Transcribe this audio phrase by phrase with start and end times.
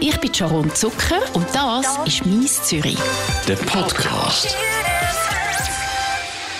[0.00, 2.98] Ich bin Sharon Zucker und das ist «Mies Zürich».
[3.46, 4.56] Der Podcast.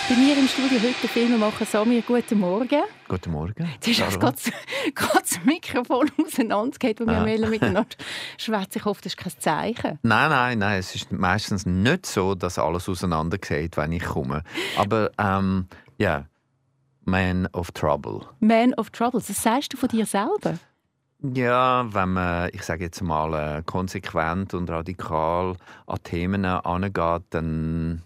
[0.08, 2.02] Bei mir im Studio heute der Filmemacher Samir.
[2.02, 2.82] Guten Morgen.
[3.08, 3.54] Guten Morgen.
[3.84, 4.20] Du hast Sharon.
[4.20, 4.36] gerade
[4.94, 7.26] gerade das Mikrofon auseinandergeht, wo wir Ah.
[7.26, 7.86] wollen miteinander
[8.38, 8.78] schwätzen.
[8.78, 9.98] Ich hoffe, das ist kein Zeichen.
[10.02, 10.78] Nein, nein, nein.
[10.78, 14.42] Es ist meistens nicht so, dass alles auseinandergeht, wenn ich komme.
[14.76, 15.66] Aber ähm,
[15.98, 16.26] ja,
[17.04, 18.20] Man of Trouble.
[18.40, 20.58] Man of Troubles, das sagst du von dir selber?
[21.20, 28.02] Ja, wenn man, ich sage jetzt mal, äh, konsequent und radikal an Themen angeht, dann,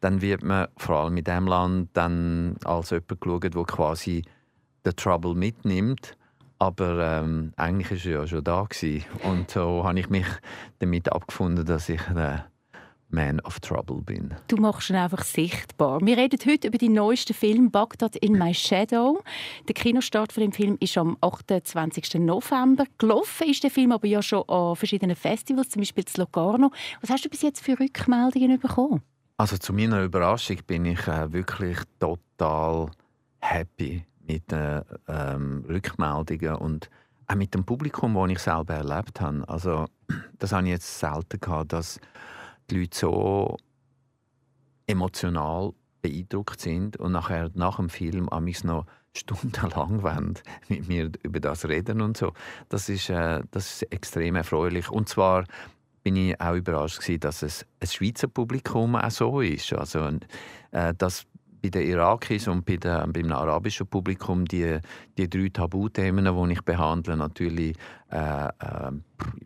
[0.00, 4.22] dann wird man vor allem in diesem Land dann als jemand geschaut, der quasi
[4.84, 6.18] den Trouble mitnimmt.
[6.58, 8.66] Aber ähm, eigentlich war er ja schon da.
[8.68, 9.06] Gewesen.
[9.22, 10.26] Und so habe ich mich
[10.80, 12.49] damit abgefunden, dass ich der
[13.10, 14.34] Man of Trouble bin.
[14.48, 16.00] Du machst ihn einfach sichtbar.
[16.02, 19.22] Wir reden heute über den neuesten Film «Bagdad in my Shadow».
[19.68, 22.14] Der Kinostart von dem Film ist am 28.
[22.20, 22.84] November.
[22.98, 26.70] Gelaufen ist der Film aber ja schon an verschiedenen Festivals, zum Beispiel in Locarno.
[27.00, 29.02] Was hast du bis jetzt für Rückmeldungen bekommen?
[29.36, 32.90] Also zu meiner Überraschung bin ich äh, wirklich total
[33.40, 36.90] happy mit den ähm, Rückmeldungen und
[37.26, 39.48] auch mit dem Publikum, das ich selber erlebt habe.
[39.48, 39.86] Also
[40.38, 42.00] das habe ich jetzt selten gehabt, dass
[42.70, 43.56] die Leute so
[44.86, 51.40] emotional beeindruckt sind und nachher nach dem Film am noch stundenlang wollen mit mir über
[51.40, 52.32] das reden und so.
[52.68, 54.90] Das ist, äh, das ist extrem erfreulich.
[54.90, 55.44] Und zwar
[56.02, 59.72] bin ich auch überrascht gewesen, dass es ein Schweizer Publikum auch so ist.
[59.72, 60.08] Also,
[60.70, 61.26] äh, dass
[61.62, 64.78] bei den Irakis und bei der, beim arabischen Publikum die,
[65.18, 67.76] die drei Tabuthemen, die ich behandle, natürlich,
[68.10, 68.92] äh, äh,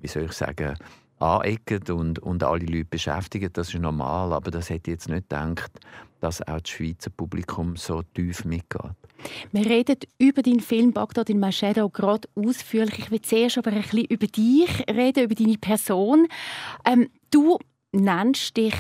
[0.01, 0.77] wie soll ich sagen,
[1.19, 3.51] anecken und, und alle Leute beschäftigen.
[3.53, 5.73] Das ist normal, aber das hätte ich jetzt nicht gedacht,
[6.21, 8.93] dass auch das Schweizer Publikum so tief mitgeht.
[9.53, 12.99] Wir reden über deinen Film «Bagdad in my Shadow» gerade ausführlich.
[12.99, 16.27] Ich will zuerst aber ein bisschen über dich reden, über deine Person.
[16.85, 17.59] Ähm, du
[17.93, 18.75] nennst dich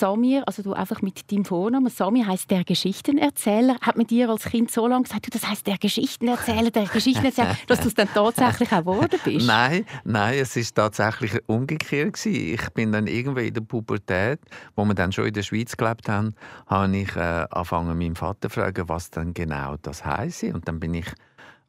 [0.00, 1.90] Samir, also du einfach mit deinem Vornamen.
[1.90, 3.76] Samir heißt der Geschichtenerzähler.
[3.82, 7.54] Hat man dir als Kind so lange gesagt, du, das heißt der Geschichtenerzähler, der Geschichtenerzähler,
[7.66, 9.46] dass du es dann tatsächlich auch geworden bist?
[9.46, 12.54] Nein, nein, es ist tatsächlich umgekehrt gewesen.
[12.54, 14.40] Ich bin dann irgendwie in der Pubertät,
[14.74, 16.34] wo wir dann schon in der Schweiz gelebt haben,
[16.66, 20.44] habe ich äh, angefangen, meinen Vater zu fragen, was denn genau das heisst.
[20.44, 21.12] Und dann bin ich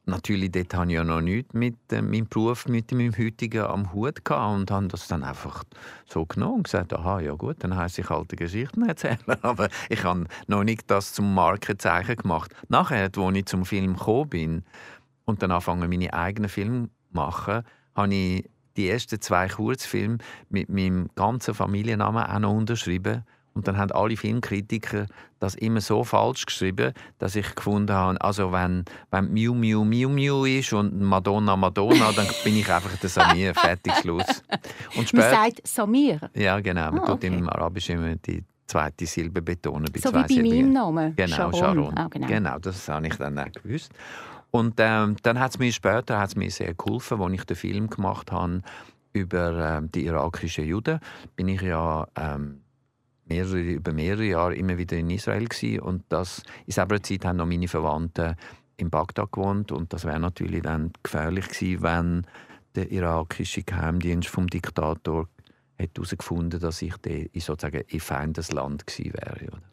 [0.04, 3.92] Natürlich, dort habe ich ja noch nichts mit äh, meinem Beruf, mit meinem heutigen am
[3.92, 5.62] Hut gehabt und habe das dann einfach
[6.06, 9.18] so genommen und gesagt, aha, ja gut, dann heisst ich alte Geschichten erzählen.
[9.42, 12.52] Aber ich habe noch nicht das zum Markenzeichen gemacht.
[12.68, 14.64] Nachher, als ich zum Film gekommen bin
[15.24, 17.62] und dann angefangen, meine eigenen Filme zu machen,
[17.94, 20.18] habe ich die ersten zwei Kurzfilme
[20.48, 23.24] mit meinem ganzen Familiennamen auch noch unterschrieben.
[23.54, 25.06] Und dann haben alle Filmkritiker
[25.38, 30.08] das immer so falsch geschrieben, dass ich gefunden habe, also wenn, wenn Miu Miu Miu
[30.08, 34.42] Miu ist und Madonna Madonna, dann bin ich einfach der Samir, fertig, Schluss.
[34.96, 37.26] Und Man später, sagt Samir, ja genau, man Ah, tut okay.
[37.26, 39.88] im Arabischen immer die zweite Silbe betonen.
[39.92, 40.48] Bei so wie zwei bei Silben.
[40.50, 41.16] meinem Namen.
[41.16, 41.54] Genau, Sharon.
[41.54, 41.98] Sharon.
[41.98, 42.58] Ah, genau.
[42.58, 43.92] das habe ich dann auch gewusst.
[44.50, 47.90] Und ähm, dann hat es mir später hat's mir sehr geholfen, als ich den Film
[47.90, 48.62] gemacht habe
[49.12, 51.00] über ähm, die irakischen Juden.
[51.36, 52.60] Bin ich ja ähm,
[53.24, 55.80] mehrere, über mehrere Jahre immer wieder in Israel gewesen.
[55.80, 58.36] und das in selber Zeit haben noch meine Verwandten
[58.76, 62.26] in Bagdad gewohnt und das wäre natürlich dann gefährlich gewesen, wenn
[62.74, 65.28] der irakische Geheimdienst vom Diktator
[65.76, 66.94] hätte herausgefunden, dass ich
[67.34, 69.46] sozusagen in Feindesland gewesen wäre.
[69.48, 69.71] Oder?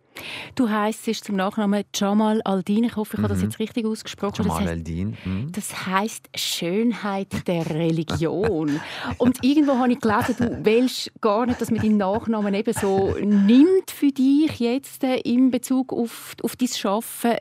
[0.56, 2.84] Du heisst es zum Nachnamen Jamal Aldin.
[2.84, 3.46] Ich hoffe, ich habe das Mhm.
[3.46, 4.44] jetzt richtig ausgesprochen.
[4.44, 5.18] Jamal das heisst, Eldin.
[5.24, 5.52] hm?
[5.54, 8.80] das heisst Schönheit der Religion.
[9.18, 13.16] Und irgendwo habe ich gelesen, du willst gar nicht, dass man deinen Nachnamen eben so
[13.22, 17.38] nimmt für dich jetzt äh, in Bezug auf, auf dein Arbeiten.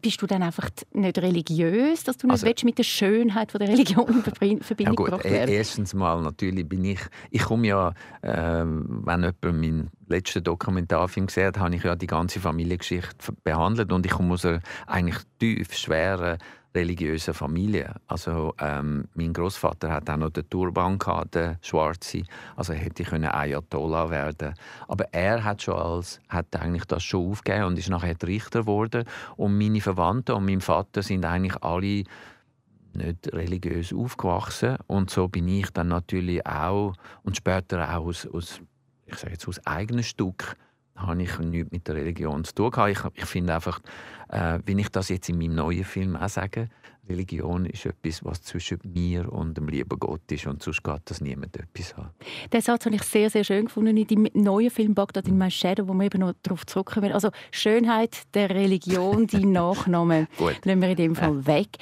[0.00, 3.58] Bist du dann einfach nicht religiös, dass du nicht Also- willst, mit der Schönheit von
[3.58, 5.50] der Religion in Verbrin- Ja Verbindung gut, gebracht e- werden?
[5.50, 7.00] erstens mal natürlich bin ich,
[7.32, 7.92] ich komme ja,
[8.22, 13.90] ähm, wenn jemand meinen letzten Dokumentarfilm gesehen hat, habe ich ja die ganze Familiengeschichte behandelt
[13.92, 16.38] und ich komme aus einer eigentlich tief schweren
[16.74, 17.94] religiösen Familie.
[18.06, 22.22] Also ähm, mein Großvater hat auch noch den Turban gehabt, den schwarze,
[22.56, 24.54] also hätte ich Ayatollah werden.
[24.88, 29.04] Aber er hat schon als, hat eigentlich das schon aufgegeben und ist nachher Richter geworden.
[29.36, 32.04] Und meine Verwandten und mein Vater sind eigentlich alle
[32.92, 38.60] nicht religiös aufgewachsen und so bin ich dann natürlich auch und später auch aus, aus
[39.06, 40.56] ich sage jetzt aus eigenem Stück
[41.06, 42.90] habe ich nichts mit der Religion zu tun gehabt.
[42.90, 43.80] Ich, ich finde einfach,
[44.28, 46.68] äh, wenn ich das jetzt in meinem neuen Film auch sage,
[47.10, 51.20] Religion ist etwas, was zwischen mir und dem lieben Gott ist und sonst geht das
[51.20, 52.10] niemand etwas an.
[52.52, 55.50] Den Satz habe ich sehr, sehr schön gefunden in deinem neuen Film «Bagdad in my
[55.50, 57.12] Shadow», wo wir eben noch darauf zurückkommen.
[57.12, 61.78] Also Schönheit der Religion, die Nachname, lassen wir in dem Fall weg.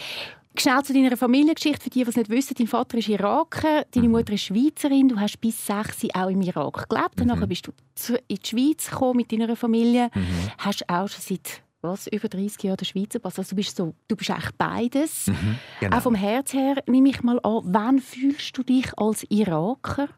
[0.60, 2.54] Schnell zu deiner Familiengeschichte, für die, die es nicht wissen.
[2.58, 4.12] Dein Vater ist Iraker, deine mhm.
[4.12, 5.08] Mutter ist Schweizerin.
[5.08, 7.16] Du hast bis sechs auch im Irak gelebt.
[7.16, 7.28] Mhm.
[7.28, 7.72] Danach bist du
[8.26, 10.10] in die Schweiz gekommen mit deiner Familie.
[10.14, 10.50] Mhm.
[10.58, 13.38] Hast auch schon seit was, über 30 Jahren der Schweizer Pass.
[13.38, 15.28] Also du bist, so, du bist eigentlich beides.
[15.28, 15.96] Mhm, genau.
[15.96, 20.08] Auch vom Herz her nehme ich mal an, wann fühlst du dich als Iraker?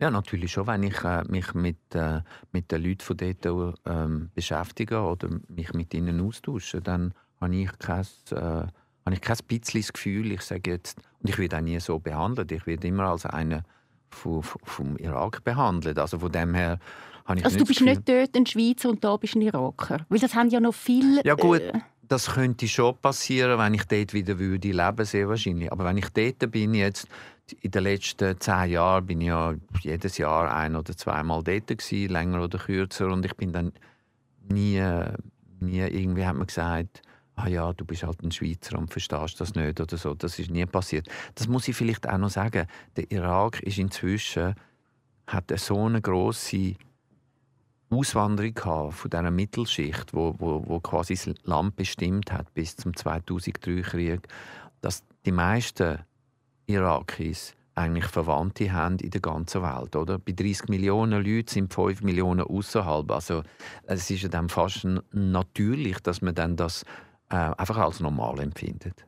[0.00, 4.30] Ja, natürlich schon, wenn ich äh, mich mit, äh, mit den Leuten von dort ähm,
[4.34, 8.66] beschäftige oder mich mit ihnen austausche, dann habe ich kein, äh,
[9.04, 11.98] habe ich kein bisschen das Gefühl, ich sage jetzt, und ich werde auch nie so
[11.98, 13.62] behandelt, ich werde immer als einer
[14.10, 15.98] vom, vom Irak behandelt.
[15.98, 16.78] Also von dem her
[17.24, 20.06] habe ich Also du bist Gefühl, nicht dort ein Schweizer und da bist ein Iraker?
[20.08, 21.22] Weil das haben ja noch viele...
[21.24, 21.72] Ja gut, äh,
[22.08, 25.70] das könnte schon passieren, wenn ich dort wieder würde leben, sehr wahrscheinlich.
[25.72, 27.08] Aber wenn ich dort bin jetzt,
[27.60, 32.12] in den letzten zehn Jahren bin ich ja jedes Jahr ein oder zweimal dort gewesen,
[32.12, 33.72] länger oder kürzer, und ich bin dann
[34.48, 34.82] nie,
[35.60, 37.02] nie irgendwie hat man gesagt,
[37.36, 40.14] ah ja, du bist halt ein Schweizer und verstehst das nicht oder so.
[40.14, 41.08] Das ist nie passiert.
[41.34, 42.66] Das muss ich vielleicht auch noch sagen.
[42.96, 44.54] Der Irak ist inzwischen
[45.26, 46.74] hat so eine große
[47.90, 54.28] Auswanderung von dieser Mittelschicht, wo, wo, wo quasi das Land bestimmt hat bis zum 2003-Krieg,
[54.80, 56.00] dass die meisten
[56.66, 59.96] Irakis eigentlich Verwandte haben in der ganzen Welt.
[59.96, 60.18] Oder?
[60.18, 63.10] Bei 30 Millionen Leuten sind 5 Millionen außerhalb.
[63.10, 63.42] Also
[63.86, 66.84] es ist dann fast natürlich, dass man dann das
[67.30, 69.04] äh, einfach als normal empfindet.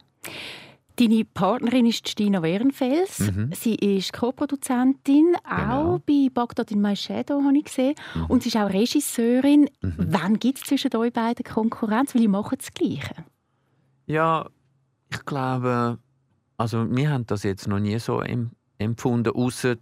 [0.98, 3.18] Deine Partnerin ist Stina Wehrenfels.
[3.18, 3.50] Mhm.
[3.52, 5.96] Sie ist Co-Produzentin, genau.
[5.96, 7.94] auch bei Bagdad in My Shadow, habe ich gesehen.
[8.14, 8.26] Mhm.
[8.26, 9.68] Und sie ist auch Regisseurin.
[9.82, 9.94] Mhm.
[9.98, 12.14] Wann gibt es zwischen euch beiden Konkurrenz?
[12.14, 13.14] Weil ihr macht das Gleiche.
[14.06, 14.48] Ja,
[15.10, 15.98] ich glaube,
[16.56, 18.22] also wir haben das jetzt noch nie so
[18.78, 19.76] empfunden, außer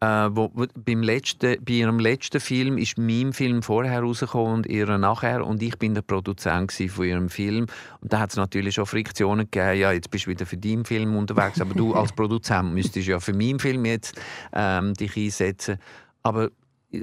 [0.00, 4.66] äh, wo, wo, beim letzten, bei ihrem letzten Film ist mein Film vorher rausgekommen und
[4.66, 7.66] ihre nachher und ich bin der Produzent von ihrem Film
[8.00, 9.78] und da hat es natürlich schon Friktionen gegeben.
[9.78, 13.18] Ja, jetzt bist du wieder für deinen Film unterwegs, aber du als Produzent müsstest ja
[13.20, 14.20] für meinen Film jetzt
[14.52, 15.78] ähm, dich einsetzen.
[16.22, 16.50] Aber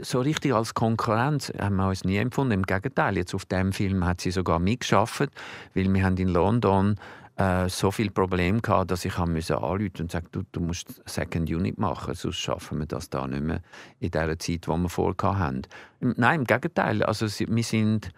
[0.02, 2.54] so richtig als Konkurrenz haben wir uns nie empfunden.
[2.54, 5.30] Im Gegenteil, jetzt auf dem Film hat sie sogar mitgeschafft,
[5.74, 6.96] weil wir haben in London
[7.38, 11.50] äh, so viel Problem gehabt, dass ich musste anrufen und sagen, du, du musst Second
[11.50, 13.62] Unit machen, sonst schaffen wir das da nicht mehr
[14.00, 15.64] in der Zeit, die wir vorher haben.
[16.00, 17.04] Nein, im Gegenteil.
[17.04, 18.10] Also, wir sind,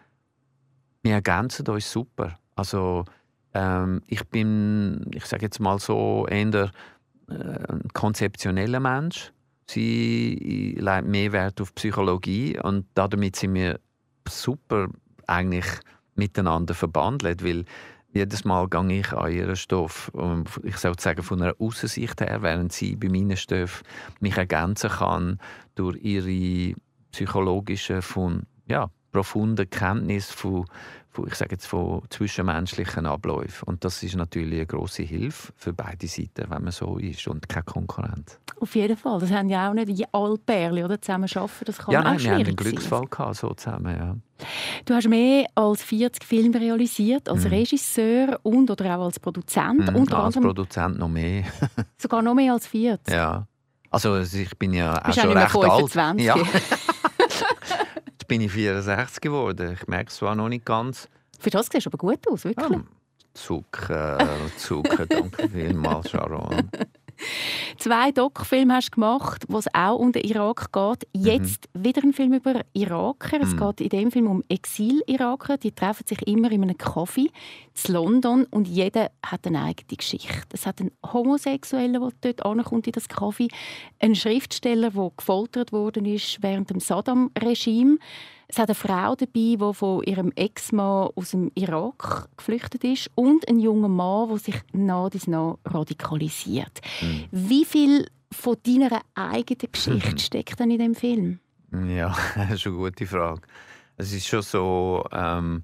[1.01, 2.37] wir ergänzen uns super.
[2.55, 3.05] Also,
[3.53, 6.71] ähm, ich bin, ich sage jetzt mal so, eher
[7.29, 9.33] äh, ein konzeptioneller Mensch.
[9.69, 13.79] Sie legt mehr Wert auf Psychologie und damit sind wir
[14.29, 14.87] super
[15.25, 15.65] eigentlich
[16.15, 17.65] miteinander verbandelt, weil
[18.13, 20.11] jedes Mal gehe ich an ihren Stoff,
[20.63, 23.85] ich sollte sagen von einer Außensicht her, während sie bei meinen Stoffen
[24.19, 25.39] mich ergänzen kann
[25.75, 26.75] durch ihre
[27.11, 30.65] psychologische, von, ja, profunde Kenntnis von,
[31.09, 33.67] von, ich sage jetzt, von zwischenmenschlichen Abläufen.
[33.67, 37.47] Und das ist natürlich eine große Hilfe für beide Seiten, wenn man so ist und
[37.49, 38.39] keine Konkurrenz.
[38.59, 39.19] Auf jeden Fall.
[39.19, 41.65] Das haben ja auch nicht alle Pärchen oder, zusammen arbeiten.
[41.65, 44.15] Das kann ja, nein, auch wir haben einen Glücksfall gehabt, so zusammen, ja.
[44.85, 47.47] Du hast mehr als 40 Filme realisiert, als mm.
[47.47, 49.91] Regisseur und oder auch als Produzent.
[49.91, 51.43] Mm, Unter als Produzent noch mehr.
[51.97, 53.13] sogar noch mehr als 40?
[53.13, 53.47] Ja.
[53.89, 55.99] Also ich bin ja auch schon recht 25.
[55.99, 56.21] alt.
[56.21, 56.35] Ja.
[58.11, 59.77] Jetzt bin ich 64 geworden.
[59.79, 61.07] Ich merke es zwar noch nicht ganz.
[61.39, 62.69] Für das siehst du aber gut aus, wirklich.
[62.69, 62.83] Ja,
[63.33, 64.17] Zucker,
[64.57, 66.69] Zucker, danke vielmals, Sharon.
[67.77, 71.07] Zwei Doc-Filme hast du gemacht, wo es auch um den Irak geht.
[71.13, 71.85] Jetzt mhm.
[71.85, 73.41] wieder ein Film über Iraker.
[73.41, 73.59] Es mhm.
[73.59, 75.57] geht in dem Film um Exil-Iraker.
[75.57, 77.29] Die treffen sich immer in einem Kaffee
[77.87, 80.47] in London und jeder hat eine eigene Geschichte.
[80.53, 83.47] Es hat einen Homosexuellen, der dort ankommt in das Kaffee,
[83.99, 87.97] einen Schriftsteller, der gefoltert worden ist während dem Saddam-Regime.
[88.49, 93.47] Es hat eine Frau dabei, die von ihrem Ex-Mann aus dem Irak geflüchtet ist und
[93.49, 96.79] ein junger Mann, der sich nach dies nach radikalisiert.
[97.01, 97.25] Mhm.
[97.31, 100.17] Wie viel von deiner eigenen Geschichte mhm.
[100.17, 101.39] steckt denn in dem Film?
[101.73, 103.41] Ja, das ist eine gute Frage.
[103.97, 105.63] Es ist schon so, ähm,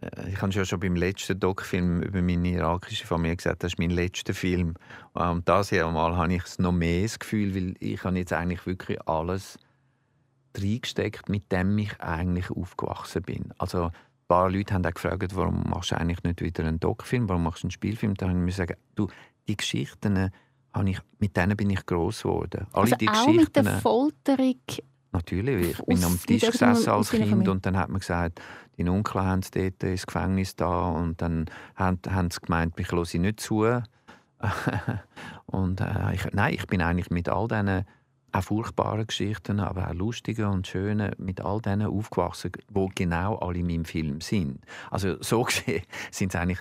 [0.00, 3.78] äh, ich habe ja schon beim letzten Doc-Film über meine irakische Familie gesagt, das ist
[3.78, 4.74] mein letzter Film.
[5.12, 8.66] Und das hier Mal habe ich noch mehr das Gefühl, weil ich habe jetzt eigentlich
[8.66, 9.58] wirklich alles
[10.56, 13.52] reingesteckt, mit dem ich eigentlich aufgewachsen bin.
[13.58, 13.92] Also ein
[14.28, 17.62] paar Leute haben auch gefragt, warum machst du eigentlich nicht wieder einen Doc-Film, warum machst
[17.62, 18.14] du einen Spielfilm?
[18.14, 19.08] Da habe ich sagen, du,
[19.48, 20.30] die Geschichten,
[20.72, 22.66] habe ich, mit denen bin ich groß geworden.
[22.72, 24.60] Alle also die auch Geschichten, mit der Folterung?
[25.12, 28.40] Natürlich, ich bin am Tisch gesessen als Kind und dann hat man gesagt,
[28.78, 32.92] die Onkel haben es dort ins Gefängnis da und dann haben, haben sie gemeint, mich
[32.92, 33.64] höre nicht zu.
[35.46, 37.84] und äh, ich, nein, ich bin eigentlich mit all diesen
[38.32, 43.58] auch furchtbare Geschichten, aber auch lustige und schöne, mit all denen aufgewachsen, wo genau alle
[43.58, 44.60] in meinem Film sind.
[44.90, 46.60] Also so gesehen sind es eigentlich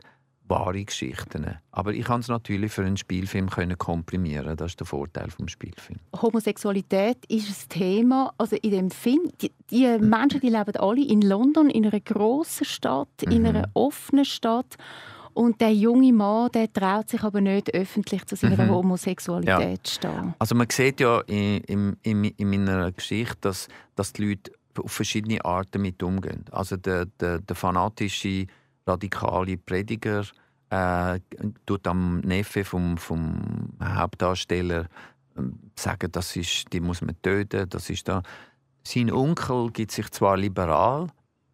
[0.50, 1.58] wahre Geschichten.
[1.72, 4.58] Aber ich kann es natürlich für einen Spielfilm können komprimieren.
[4.58, 6.00] Das ist der Vorteil vom Spielfilm.
[6.20, 8.34] Homosexualität ist ein Thema.
[8.38, 12.66] Also in dem Film, die, die Menschen, die leben alle in London, in einer großen
[12.66, 13.32] Stadt, mhm.
[13.32, 14.76] in einer offenen Stadt.
[15.34, 18.72] Und der junge Mann, der traut sich aber nicht öffentlich zu seiner mhm.
[18.72, 19.92] Homosexualität ja.
[19.92, 20.34] stehen.
[20.40, 25.44] Also man sieht ja in, in, in meiner Geschichte, dass, dass die Leute auf verschiedene
[25.44, 26.46] Arten mit umgehen.
[26.52, 28.48] Also der, der, der fanatische,
[28.86, 30.24] radikale Prediger
[30.70, 31.20] äh,
[31.66, 34.82] tut am Neffe vom, vom Hauptdarsteller
[35.36, 35.42] äh,
[35.76, 38.24] sagen, das ist, die muss man töten, das ist da.
[38.84, 41.08] Sein Onkel gibt sich zwar liberal,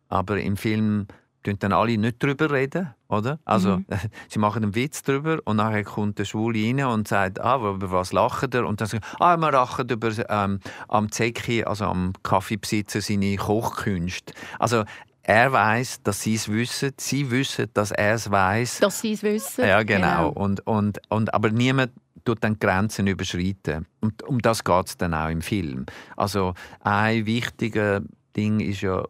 [0.09, 1.07] aber im Film
[1.47, 3.39] reden dann alle nicht darüber reden, oder?
[3.45, 3.85] Also mhm.
[4.29, 7.91] sie machen einen Witz darüber und nachher kommt der Schwule rein und sagt, ah, über
[7.91, 8.65] was lachen er?
[8.65, 14.33] Und dann sagt ah, wir lachen über ähm, am Zecki, also am Kaffeebesitzer, seine Kochkünste.
[14.59, 14.83] Also
[15.27, 18.79] er weiß, dass sie es wissen, sie wissen, dass er es weiß.
[18.79, 19.65] Dass sie es wissen.
[19.65, 20.29] Ja, genau.
[20.29, 20.29] genau.
[20.29, 21.91] Und, und, und, aber niemand
[22.25, 23.87] tut dann Grenzen überschreiten.
[24.01, 25.85] Und um das geht es dann auch im Film.
[26.15, 28.01] Also ein wichtiges
[28.35, 29.03] Ding ist ja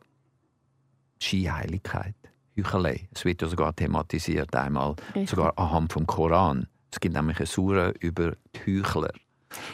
[1.22, 2.15] die Skiheiligkeit,
[2.64, 3.08] Heuchelei.
[3.14, 5.30] Es wird ja sogar thematisiert, einmal Richtig.
[5.30, 6.68] sogar anhand vom Koran.
[6.92, 9.12] Es gibt nämlich eine Sure über die Heuchler.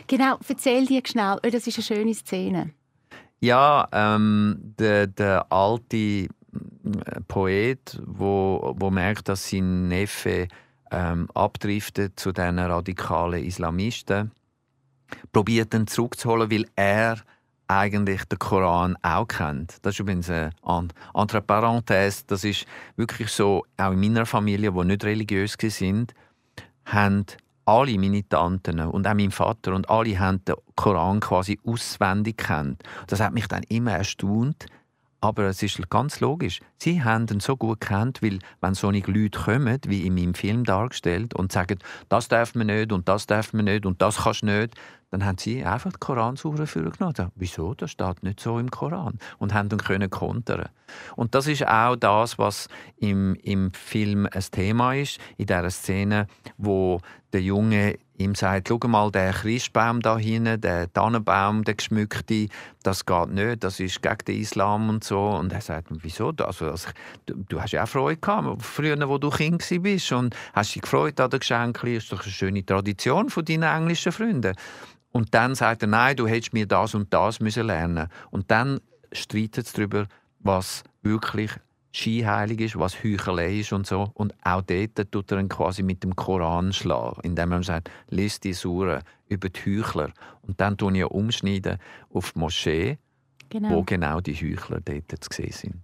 [0.07, 2.71] Genau, erzähl dir schnell, oh, das ist eine schöne Szene.
[3.39, 6.27] Ja, ähm, der, der alte äh,
[7.27, 10.47] Poet, wo, wo merkt, dass sein Neffe
[10.91, 14.31] ähm, abdriftet zu diesen radikalen Islamisten,
[15.31, 17.17] probiert ihn zurückzuholen, weil er
[17.71, 19.77] eigentlich den Koran auch kennt.
[19.81, 20.51] Das ist übrigens eine
[21.13, 22.23] andere Parenthese.
[22.27, 26.13] Das ist wirklich so, auch in meiner Familie, die nicht religiös sind,
[26.85, 27.25] haben
[27.65, 32.83] alle meine Tanten und auch mein Vater und alle haben den Koran quasi auswendig kennt.
[33.07, 34.65] Das hat mich dann immer erstaunt.
[35.21, 36.61] Aber es ist ganz logisch.
[36.77, 40.63] Sie haben ihn so gut kennt, weil wenn solche Leute kommen, wie in meinem Film
[40.63, 41.77] dargestellt, und sagen,
[42.09, 44.75] das darf man nicht und das darf man nicht und das kannst du nicht,
[45.11, 47.31] dann haben sie einfach die Koransure genommen.
[47.35, 47.73] Wieso?
[47.75, 49.19] Das steht nicht so im Koran.
[49.37, 50.69] Und haben dann können kontern.
[51.15, 56.27] Und das ist auch das, was im, im Film ein Thema ist, in dieser Szene,
[56.57, 57.01] wo
[57.33, 62.47] der Junge ihm sagt, schau mal, der Christbaum da hinten, der Tannenbaum, der geschmückte,
[62.83, 65.19] das geht nicht, das ist gegen den Islam und so.
[65.19, 66.33] Und er sagt, wieso?
[66.37, 66.89] Also, also,
[67.25, 70.81] du, du, hast ja auch Freude gehabt, früher, wo du Kind bist und hast dich
[70.81, 74.55] gefreut an den Geschenken, das ist doch eine schöne Tradition von deinen englischen Freunden.
[75.11, 78.07] Und dann sagt er, nein, du hättest mir das und das müssen lernen.
[78.29, 78.79] Und dann
[79.11, 80.07] streitet es darüber,
[80.39, 81.51] was wirklich
[81.93, 84.11] skiheilig ist, was Heuchelei ist und so.
[84.13, 88.39] Und auch dort tut er ihn quasi mit dem Koran schlagen, indem er sagt, lies
[88.39, 90.11] die Sure über die Heuchler.
[90.41, 91.77] Und dann tun ich umschneiden
[92.13, 92.97] auf die Moschee
[93.51, 93.69] genau.
[93.69, 95.75] wo genau die Heuchler dort zu sehen sind.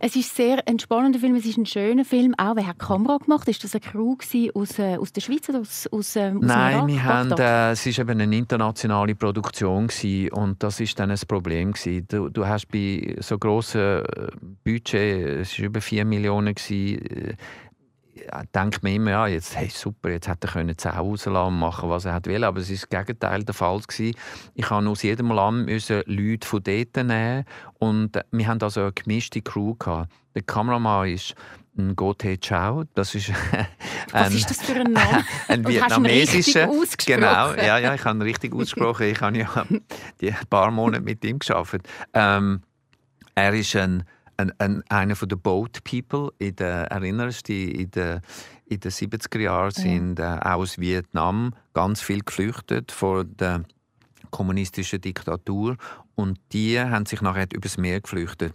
[0.00, 2.34] Es ist sehr ein spannender Film, es ist ein schöner Film.
[2.36, 3.48] Auch wer hat die Kamera gemacht?
[3.48, 4.16] Ist das eine Crew
[4.54, 7.86] aus, äh, aus der Schweiz oder aus, aus, äh, aus Nein, wir haben, äh, es
[7.86, 11.72] war eben eine internationale Produktion gewesen, und das war dann ein Problem.
[11.72, 12.06] Gewesen.
[12.08, 14.04] Du, du hast bei so grossen äh,
[14.64, 17.36] Budget, es war über 4 Millionen, gewesen,
[18.54, 21.88] denkt man immer, ja, jetzt, hey, super, jetzt hätte er können Zähne rauslassen und machen,
[21.88, 22.44] was er will.
[22.44, 23.80] Aber es war das Gegenteil der Fall.
[23.80, 24.16] Gewesen.
[24.54, 27.44] Ich musste aus jedem Land müssen Leute von dort nehmen.
[27.78, 29.74] Und wir hatten also eine gemischte Crew.
[29.74, 30.12] Gehabt.
[30.34, 31.34] Der Kameramann ist
[31.76, 32.84] ein Gote Chao.
[32.94, 33.66] Das ist ein,
[34.12, 35.24] Was ist das für ein Name?
[35.48, 36.68] ein vietnamesischer.
[37.06, 39.06] Genau, ja, ja, ich habe ihn richtig ausgesprochen.
[39.06, 39.66] Ich habe ja
[40.20, 41.88] die paar Monate mit ihm gearbeitet.
[42.12, 42.62] Ähm,
[43.34, 44.04] er ist ein
[44.36, 48.20] ein, ein, einer von den Boat People, in der, erinnerst dich, in den,
[48.66, 53.64] in den 70er Jahren sind äh, aus Vietnam ganz viel geflüchtet vor der
[54.30, 55.76] kommunistischen Diktatur
[56.14, 58.54] und die haben sich nachher übers Meer geflüchtet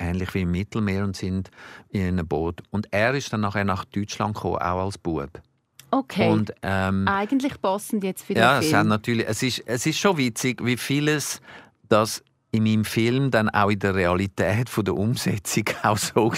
[0.00, 1.50] ähnlich wie im Mittelmeer und sind
[1.90, 2.62] in einem Boot.
[2.70, 5.30] Und er ist dann nachher nach Deutschland gekommen, auch als Bub.
[5.90, 6.30] Okay.
[6.30, 8.72] Und, ähm, Eigentlich passend jetzt für den ja, Film.
[8.72, 9.26] Ja, natürlich.
[9.28, 11.40] Es ist, es ist schon witzig, wie vieles,
[11.88, 16.32] das in meinem Film dann auch in der Realität von der Umsetzung auch so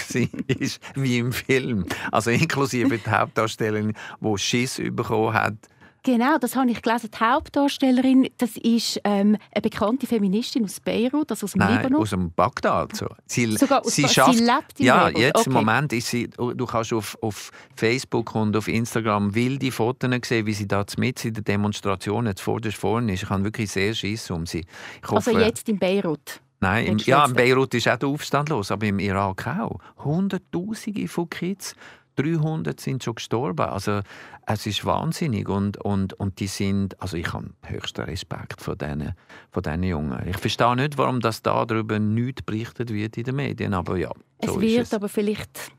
[0.47, 1.85] ist wie im Film.
[2.11, 5.55] Also inklusive die Hauptdarstellerin, die Schiss bekommen hat
[6.03, 7.09] Genau, das habe ich gelesen.
[7.13, 12.01] Die Hauptdarstellerin, das ist ähm, eine bekannte Feministin aus Beirut, also aus dem Nein, Libanon.
[12.01, 12.93] aus dem Bagdad.
[12.93, 13.07] So.
[13.25, 15.17] Sie, Sogar aus sie, schafft, sie lebt in Ja, Beirut.
[15.19, 15.49] jetzt okay.
[15.49, 20.45] im Moment ist sie, du kannst auf, auf Facebook und auf Instagram wilde Fotos sehen,
[20.45, 23.23] wie sie da mit in der Demonstration jetzt vor vorne ist.
[23.23, 24.65] Ich habe wirklich sehr Schiss um sie.
[25.07, 26.41] Hoffe, also jetzt in Beirut?
[26.59, 29.79] Nein, im, ja, in Beirut ist auch der Aufstand los, aber im Irak auch.
[30.03, 31.75] Hunderttausende von Kids
[32.15, 33.65] 300 sind schon gestorben.
[33.67, 34.01] Also
[34.45, 39.13] es ist wahnsinnig und, und, und die sind, also ich habe höchsten Respekt vor diesen,
[39.51, 40.27] vor diesen Jungen.
[40.27, 44.11] Ich verstehe nicht, warum das da darüber nicht berichtet wird in den Medien, aber ja.
[44.43, 44.93] So es wird es.
[44.93, 45.71] aber vielleicht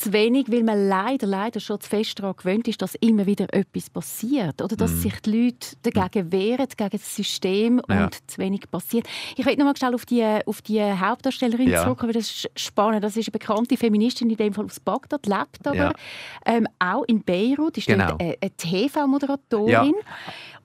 [0.00, 3.52] zu wenig, weil man leider, leider schon zu fest daran gewöhnt ist, dass immer wieder
[3.52, 4.62] etwas passiert.
[4.62, 4.98] Oder dass mm.
[4.98, 8.04] sich die Leute dagegen wehren, gegen das System ja.
[8.04, 9.06] und zu wenig passiert.
[9.36, 11.82] Ich will noch mal schnell auf die, auf die Hauptdarstellerin ja.
[11.82, 13.04] zurückkommen, das ist spannend.
[13.04, 15.92] Das ist eine bekannte Feministin, in dem Fall aus Bagdad, lebt aber ja.
[16.46, 18.16] ähm, auch in Beirut, ist genau.
[18.18, 19.94] eine, eine TV-Moderatorin.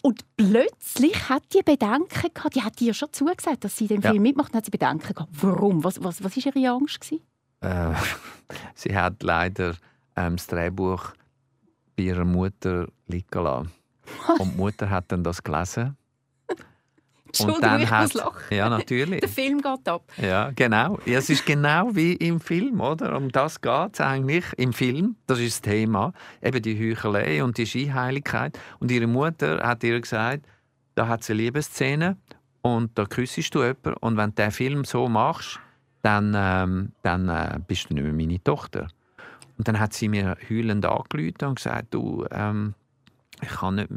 [0.02, 4.22] Und plötzlich hat die Bedenken gehabt, die hat dir schon zugesagt, dass sie den Film
[4.22, 5.32] mitmacht, und hat sie Bedenken gehabt.
[5.42, 5.84] Warum?
[5.84, 7.02] Was, was, was war ihre Angst?
[7.02, 7.24] Gewesen?
[7.66, 7.94] Äh,
[8.76, 9.76] sie hat leider
[10.16, 11.14] ähm, das Drehbuch
[11.96, 13.72] bei ihrer Mutter liegen lassen.
[14.40, 15.98] Und die Mutter hat dann das gelesen.
[17.44, 18.14] Und dann hat,
[18.50, 19.20] ja natürlich.
[19.20, 20.04] Der Film geht ab.
[20.18, 21.00] Ja, genau.
[21.06, 23.18] Ja, es ist genau wie im Film, oder?
[23.18, 25.18] Um das geht es eigentlich im Film.
[25.28, 26.14] Das ist das Thema.
[26.42, 28.58] Eben die Heuchelei und die Skiheiligkeit.
[28.80, 30.46] Und ihre Mutter hat ihr gesagt,
[30.94, 32.16] da hat sie eine Liebesszene
[32.62, 33.94] und da küssest du jemanden.
[34.00, 35.60] Und wenn du den Film so machst,
[36.06, 38.88] dann, ähm, dann äh, bist du nicht mehr meine Tochter.
[39.58, 42.76] Und dann hat sie mir heulend angerufen und gesagt, du, ähm,
[43.42, 43.90] ich kann nicht,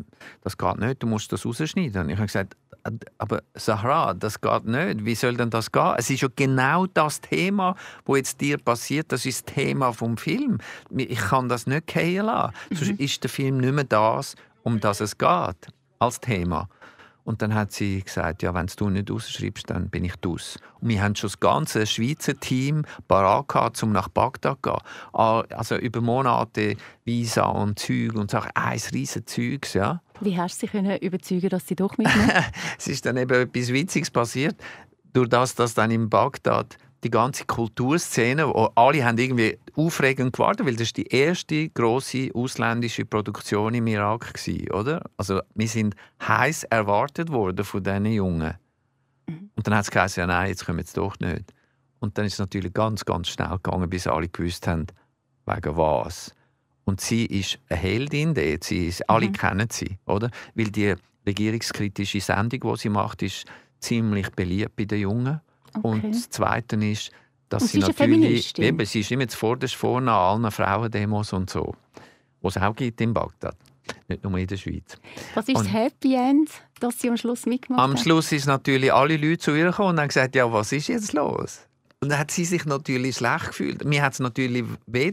[0.42, 2.02] das geht nicht, du musst das rausschneiden.
[2.02, 2.56] Und ich habe gesagt,
[3.18, 5.04] aber Sahra, das geht nicht.
[5.04, 5.94] Wie soll denn das gehen?
[5.98, 7.74] Es ist ja genau das Thema,
[8.06, 9.12] wo jetzt dir passiert.
[9.12, 10.58] Das ist das Thema vom Film.
[10.96, 12.54] Ich kann das nicht gehen lassen.
[12.70, 12.76] Mhm.
[12.76, 15.56] Sonst ist der Film nicht mehr das, um das es geht,
[15.98, 16.68] als Thema.
[17.28, 20.58] Und dann hat sie gesagt, ja, wenn du nicht ausschreibst, dann bin ich dus.
[20.80, 24.80] Und wir haben schon das ganze Schweizer Team parat gehabt, um nach Bagdad zu gehen.
[25.12, 28.50] Also über Monate Visa und Zeug und Sachen.
[28.54, 30.00] Ein riesen Zeugs, ja.
[30.22, 32.46] Wie hast du sie überzeugen, dass sie doch mitmachen?
[32.78, 34.56] es ist dann eben etwas Witziges passiert.
[35.12, 40.66] Durch das, dass dann in Bagdad die ganze Kulturszene, wo alle haben irgendwie aufregend gewartet,
[40.66, 45.10] weil das die erste große ausländische Produktion im Irak war, oder?
[45.16, 48.54] Also wir sind heiß erwartet worden von diesen Jungen.
[49.26, 49.50] Mhm.
[49.54, 51.52] Und dann hat es gesagt, ja nein, jetzt kommen wir doch nicht.
[52.00, 54.86] Und dann ist es natürlich ganz, ganz schnell gegangen, bis alle gewusst haben,
[55.46, 56.34] wegen was.
[56.84, 58.64] Und sie ist eine Heldin dort.
[58.64, 59.32] Sie ist, alle mhm.
[59.32, 60.30] kennen sie, oder?
[60.54, 60.94] Weil die
[61.26, 63.44] regierungskritische Sendung, die sie macht, ist
[63.78, 65.40] ziemlich beliebt bei den Jungen.
[65.74, 65.88] Okay.
[65.88, 67.10] Und das Zweite ist,
[67.48, 68.58] dass und sie, sie natürlich.
[68.58, 71.74] Eben, sie ist immer zuvorderst vorne an allen Frauendemos und so.
[72.40, 73.56] Was es auch gibt in Bagdad.
[74.06, 74.98] Nicht nur in der Schweiz.
[75.34, 76.50] Was ist und das Happy End,
[76.80, 80.00] dass sie am Schluss mitgemacht Am Schluss ist natürlich alle Leute zu ihr gekommen und
[80.00, 81.66] haben gesagt, ja, was ist jetzt los?
[82.00, 83.84] Und dann hat sie sich natürlich schlecht gefühlt.
[83.84, 85.12] Mir hat es natürlich weh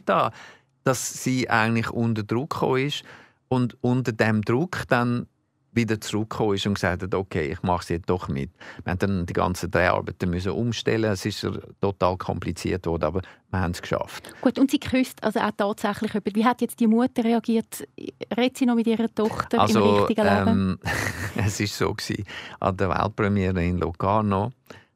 [0.84, 3.04] dass sie eigentlich unter Druck gekommen ist
[3.48, 5.28] und unter dem Druck dann
[5.76, 8.52] wieder zurückgekommen ist und gesagt hat, okay, ich mache es jetzt doch mit.
[8.84, 11.12] Wir haben dann die ganzen Dreharbeiten müssen umstellen.
[11.12, 11.48] Es ist
[11.82, 14.34] total kompliziert geworden, aber wir haben es geschafft.
[14.42, 16.36] Gut, und sie küsst also auch tatsächlich jemand.
[16.36, 17.88] Wie hat jetzt die Mutter reagiert?
[18.36, 20.48] Redet sie noch mit ihrer Tochter also, im richtigen Leben?
[20.48, 20.80] Ähm,
[21.46, 22.26] es war so gewesen.
[22.60, 24.52] An der Weltpremiere in Locarno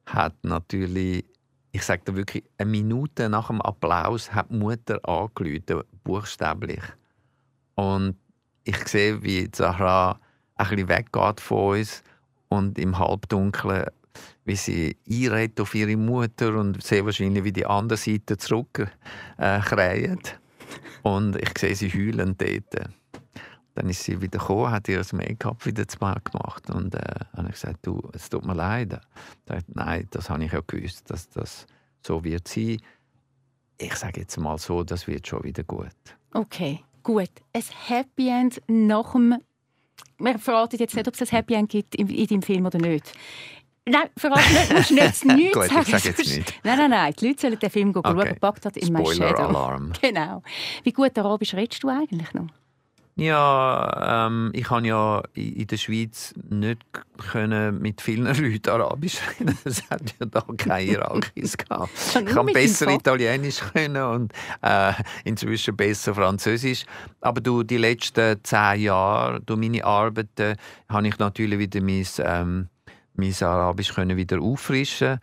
[0.06, 1.24] hat natürlich
[1.72, 6.82] ich sage dir wirklich, eine Minute nach dem Applaus hat die Mutter angerufen, buchstäblich.
[7.76, 8.16] Und
[8.64, 10.18] ich sehe, wie Zahra
[10.60, 12.02] ein bisschen weggeht von uns
[12.48, 13.86] und im Halbdunkeln,
[14.44, 18.90] wie sie einredet auf ihre Mutter und sehr wahrscheinlich wie die andere Seite zurück
[19.38, 19.60] äh,
[21.02, 22.90] Und ich sehe sie heulen dort.
[23.74, 27.00] Dann ist sie wieder gekommen, hat ihr das Make-up wieder zu gemacht und äh,
[27.34, 29.00] habe ich gesagt, du, es tut mir leid.
[29.46, 31.66] Dachte, Nein, das habe ich ja gewusst, dass das
[32.04, 32.78] so wird sein.
[33.78, 35.94] Ich sage jetzt mal so, das wird schon wieder gut.
[36.34, 37.30] Okay, gut.
[37.54, 39.36] Ein Happy End nach dem
[40.20, 42.78] wir verraten jetzt nicht, ob es ein Happy End gibt in, in deinem Film oder
[42.78, 43.12] nicht.
[43.86, 45.82] Nein, verraten nicht, musst jetzt nichts Gut, sagen.
[45.82, 46.54] Ich sage jetzt nicht.
[46.64, 48.10] Nein, nein, nein, die Leute sollen den Film okay.
[48.12, 48.36] schauen.
[48.40, 49.42] Bagdad in My Shadow.
[49.42, 49.92] Alarm.
[50.00, 50.42] Genau.
[50.84, 52.46] Wie gut Arabisch redest du eigentlich noch?
[53.16, 56.80] Ja, ähm, ich kann ja in der Schweiz nicht
[57.30, 59.58] können mit vielen Leuten Arabisch reden.
[59.64, 61.90] Es hat ja da keine Irakis gehabt.
[62.20, 64.92] Ich kann besser Italienisch können und äh,
[65.24, 66.84] inzwischen besser Französisch.
[67.20, 70.56] Aber du, die letzten zehn Jahre, durch meine Arbeiten,
[70.88, 72.68] habe ich natürlich wieder mein ähm,
[73.14, 75.20] mein Arabisch können wieder auffrischen.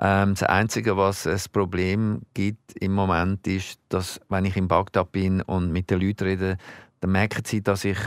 [0.00, 5.10] Ähm, das Einzige, was ein Problem gibt im Moment, ist, dass wenn ich in Bagdad
[5.12, 6.58] bin und mit den Leuten rede,
[7.00, 7.98] dann merken sie, dass ich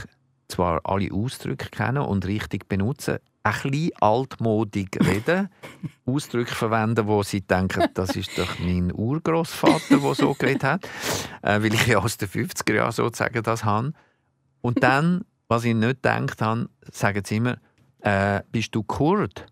[0.48, 5.50] zwar alle Ausdrücke kenne und richtig benutze, ein bisschen altmodig reden,
[6.06, 10.86] Ausdrücke verwenden, wo sie denken, das ist doch mein Urgroßvater, der so geredet hat,
[11.42, 13.94] äh, weil ich ja aus den 50er Jahren sozusagen das habe.
[14.62, 17.58] Und dann, was ich nicht gedacht habe, sagen sie immer,
[18.00, 19.46] äh, bist du Kurd?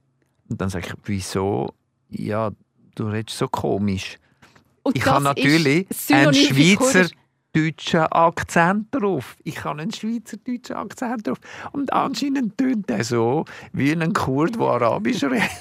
[0.48, 1.74] Und dann sage ich, wieso?
[2.10, 2.52] Ja,
[2.96, 4.18] du redest so komisch.
[4.84, 7.10] Und ich habe natürlich einen Schweizer
[7.54, 9.36] deutschen Akzent drauf.
[9.44, 11.40] Ich habe einen schweizerdeutschen Akzent drauf.
[11.72, 15.44] Und anscheinend tönt er so wie ein Kurd, der Arabisch redet.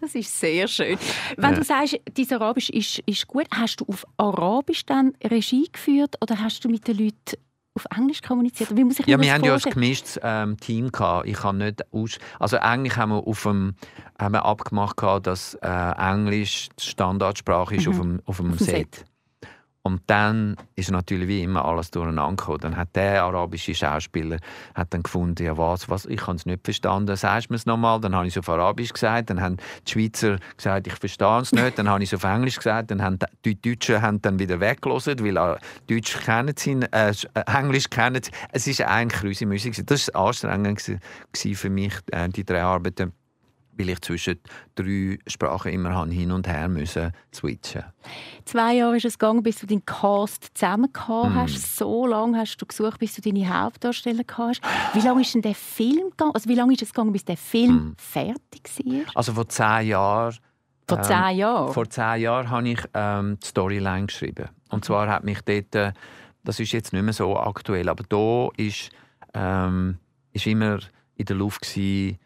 [0.00, 0.98] Das ist sehr schön.
[1.36, 1.56] Wenn ja.
[1.56, 6.40] du sagst, dein Arabisch ist, ist gut, hast du auf Arabisch dann Regie geführt oder
[6.40, 7.36] hast du mit den Leuten
[7.74, 8.76] auf Englisch kommuniziert?
[8.76, 11.28] Wie muss ich ja, wir haben ja ein gemischtes ähm, Team gehabt.
[11.28, 13.74] Ich habe nicht aus also eigentlich haben wir auf dem
[14.18, 17.92] haben wir abgemacht gehabt, dass äh, Englisch die Standardsprache ist mhm.
[17.92, 18.96] auf dem, auf dem Set.
[18.96, 19.04] Set.
[19.82, 22.58] Und dann ist natürlich wie immer alles durcheinander gekommen.
[22.60, 24.38] Dann hat der arabische Schauspieler
[24.74, 27.64] hat dann gefunden, ja was, was, ich habe es nicht verstanden, sagst du mir es
[27.64, 27.98] nochmal?
[28.00, 31.52] Dann habe ich es auf Arabisch gesagt, dann haben die Schweizer gesagt, ich verstehe es
[31.52, 34.60] nicht, dann habe ich es auf Englisch gesagt, dann haben die Deutschen haben dann wieder
[34.60, 35.56] weggelassen, weil äh,
[35.88, 38.30] Deutsch kennen sie, äh, äh, Englisch kennen sie.
[38.52, 39.86] Es ist eigentlich unsere Musik.
[39.86, 41.00] Das war anstrengend
[41.32, 43.12] für mich, äh, die drei Arbeiten
[43.72, 44.40] weil ich zwischen
[44.74, 47.84] drei Sprachen immer hin und her müssen switchen
[48.44, 51.34] Zwei Jahre ist es gegangen, bis du deinen Cast zusammen mm.
[51.34, 51.76] hast.
[51.76, 54.60] So lange hast du gesucht, bis du deine Hauptdarsteller hast.
[54.94, 56.32] Wie lange ist denn der Film gegangen?
[56.34, 57.94] Also wie lange ist es gegangen, bis der Film mm.
[57.96, 59.16] fertig war?
[59.16, 60.36] Also vor zehn Jahren.
[60.88, 61.72] Vor ähm, zehn Jahren?
[61.72, 64.48] Vor zehn Jahren habe ich ähm, die Storyline geschrieben.
[64.70, 65.92] Und zwar hat mich dort, äh,
[66.42, 68.90] das ist jetzt nicht mehr so aktuell, aber da ist,
[69.34, 69.98] ähm,
[70.32, 70.78] ist immer
[71.16, 72.18] in der Luft gewesen,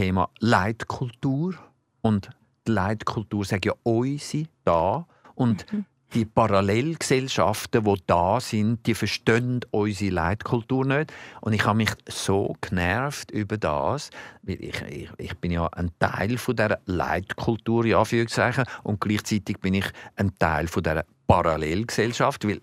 [0.00, 1.56] Thema Leitkultur.
[2.00, 2.30] Und
[2.66, 5.06] die Leitkultur sagt ja unsere da.
[5.34, 5.84] Und mhm.
[6.14, 11.12] die Parallelgesellschaften, die da sind, die verstehen unsere Leitkultur nicht.
[11.42, 14.08] Und ich habe mich so genervt über das,
[14.40, 19.58] weil ich, ich, ich bin ja ein Teil von der Leitkultur, in Anführungszeichen, und gleichzeitig
[19.58, 19.86] bin ich
[20.16, 22.62] ein Teil von der Parallelgesellschaft, weil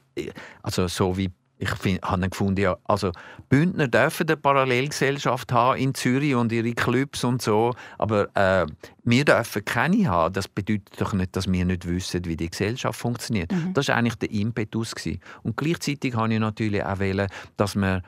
[0.63, 1.69] also so wie ich
[2.03, 3.11] habe gefunden, ja, also
[3.49, 8.67] Bündner dürfen eine Parallelgesellschaft haben in Zürich und ihre Clubs und so, aber äh,
[9.03, 10.33] wir dürfen keine haben.
[10.33, 13.51] Das bedeutet doch nicht, dass wir nicht wissen, wie die Gesellschaft funktioniert.
[13.51, 13.73] Mhm.
[13.73, 14.93] Das war eigentlich der Impetus.
[14.93, 15.19] Gewesen.
[15.43, 18.03] Und gleichzeitig habe ich natürlich auch wollen, dass man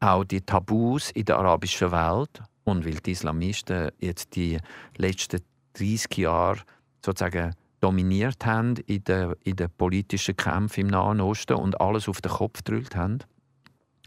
[0.00, 4.58] auch die Tabus in der arabischen Welt und weil die Islamisten jetzt die
[4.96, 5.40] letzten
[5.74, 6.60] 30 Jahre
[7.04, 12.20] sozusagen dominiert haben in den, in den politischen Kämpfen im Nahen Osten und alles auf
[12.20, 13.18] den Kopf gedrückt haben.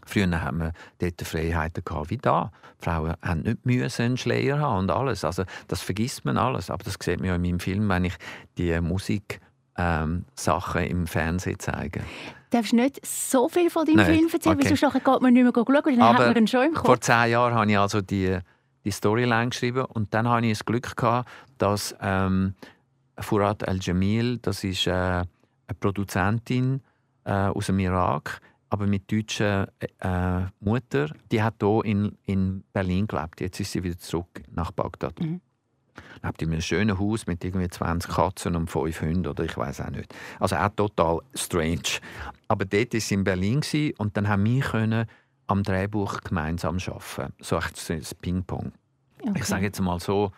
[0.06, 2.50] Früher haben wir dort Freiheiten gehabt wie da.
[2.80, 5.24] Die Frauen haben nicht müssen einen Schleier haben und alles.
[5.24, 6.70] Also das vergisst man alles.
[6.70, 8.14] Aber das sieht man ja in meinem Film, wenn ich
[8.58, 9.40] die Musik
[9.76, 12.00] ähm, Sachen im Fernsehen zeige.
[12.50, 14.70] Du darfst nicht so viel von deinem Film erzählen, okay.
[14.70, 16.86] weil sonst geht man nicht mehr schauen, dann Aber hat man einen schon im Kopf.
[16.86, 18.38] Vor zehn Jahren habe ich also die,
[18.84, 22.54] die Storyline geschrieben und dann hatte ich das Glück gehabt, dass ähm,
[23.18, 25.26] Furat El-Jamil, das ist äh, eine
[25.80, 26.82] Produzentin
[27.24, 31.10] äh, aus dem Irak, aber mit deutscher äh, Mutter.
[31.30, 33.40] Die hat hier in, in Berlin gelebt.
[33.40, 35.20] Jetzt ist sie wieder zurück nach Bagdad.
[35.20, 35.40] Mhm.
[36.22, 39.80] Lebt in einem schönen Haus mit irgendwie 20 Katzen und 5 Hunden oder ich weiß
[39.82, 40.12] auch nicht.
[40.40, 42.00] Also auch total strange.
[42.48, 43.60] Aber dort war sie in Berlin
[43.98, 45.06] und dann haben wir können
[45.46, 47.32] am Drehbuch gemeinsam arbeiten.
[47.40, 48.72] So ein Ping-Pong.
[49.20, 49.32] Okay.
[49.36, 50.32] Ich sage jetzt mal so,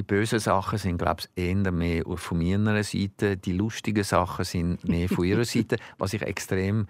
[0.00, 3.36] die bösen Sachen sind, glaube ich, eher mehr von meiner Seite.
[3.36, 6.86] Die lustigen Sachen sind mehr von ihrer Seite, was ich extrem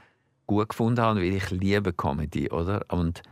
[0.46, 2.84] gut gefunden habe, weil ich liebe Comedy, oder?
[2.88, 3.22] Und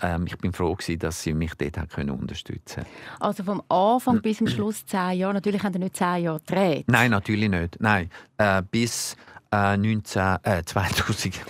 [0.00, 2.84] ähm, ich bin froh gewesen, dass sie mich dort können unterstützen
[3.20, 5.34] Also vom Anfang bis zum Schluss zehn Jahre.
[5.34, 6.86] Natürlich haben sie nicht zehn Jahre gedreht.
[6.88, 7.76] Nein, natürlich nicht.
[7.80, 9.16] Nein, äh, bis
[9.52, 11.40] äh, 19, äh, 2000,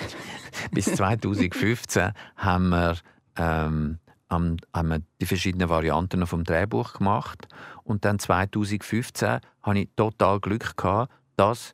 [0.73, 2.97] bis 2015 haben wir
[3.39, 3.99] ähm,
[4.31, 7.49] haben wir die verschiedenen Varianten vom Drehbuch gemacht.
[7.85, 11.73] Und dann 2015 hatte ich total Glück, gehabt, dass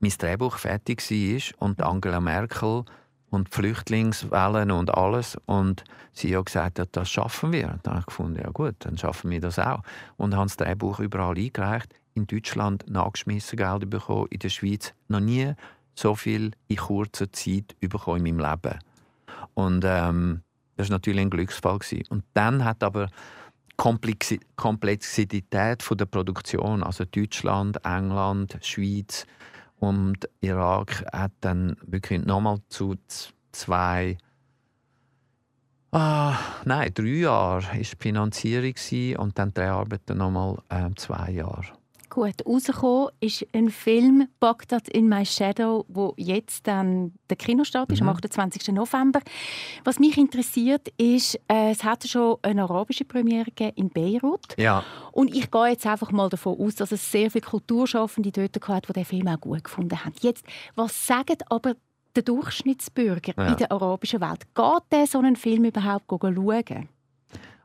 [0.00, 2.84] mein Drehbuch fertig war und Angela Merkel
[3.30, 5.36] und Flüchtlingswellen und alles.
[5.46, 7.70] Und sie hat gesagt, ja, das schaffen wir.
[7.70, 9.82] Und dann habe ich gefunden, ja gut, dann schaffen wir das auch.
[10.16, 11.94] Und habe das Drehbuch überall eingereicht.
[12.14, 15.52] In Deutschland nachgeschmissen Gelder bekommen, in der Schweiz noch nie
[15.94, 18.78] so viel in kurzer Zeit bekommen in meinem Leben.
[19.54, 20.42] Und ähm,
[20.76, 21.78] das war natürlich ein Glücksfall.
[22.08, 23.08] Und dann hat aber
[23.76, 29.26] die Komplexität der Produktion, also Deutschland, England, Schweiz
[29.78, 32.96] und Irak, hat dann wirklich nochmal zu
[33.52, 34.16] zwei
[35.96, 38.74] Ah, nein, drei Jahre war die Finanzierung
[39.16, 41.66] und dann drei Arbeiten nochmal äh, zwei Jahre.
[42.14, 48.02] Gut, rausgekommen ist ein Film «Bagdad in my Shadow», wo jetzt dann der Kinostart ist,
[48.02, 48.08] mhm.
[48.08, 48.68] am 28.
[48.68, 49.18] November.
[49.82, 54.56] Was mich interessiert ist, äh, es hat schon eine arabische Premiere in Beirut.
[54.56, 54.84] Ja.
[55.10, 58.86] Und ich gehe jetzt einfach mal davon aus, dass es sehr viele Kulturschaffende dort gab,
[58.86, 60.14] die den Film auch gut gefunden haben.
[60.20, 60.44] Jetzt,
[60.76, 61.74] was sagen aber
[62.14, 63.46] der Durchschnittsbürger ja.
[63.48, 64.42] in der arabischen Welt?
[64.54, 66.88] Geht der so einen Film überhaupt schauen?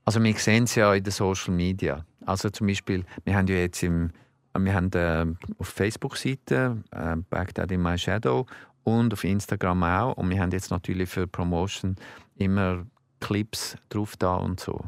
[0.06, 2.04] Also wir sehen es ja in den Social Media.
[2.26, 4.10] Also zum Beispiel, wir haben ja jetzt im
[4.58, 5.26] wir haben äh,
[5.58, 8.46] auf Facebook-Seite äh, Baghdad in My Shadow
[8.84, 10.18] und auf Instagram auch.
[10.18, 11.96] Und wir haben jetzt natürlich für Promotion
[12.36, 12.86] immer
[13.20, 14.80] Clips drauf da und so.